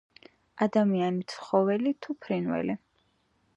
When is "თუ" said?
2.07-2.17